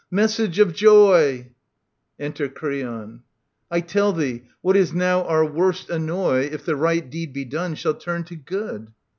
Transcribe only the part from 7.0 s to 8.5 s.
deed be done, shall turn to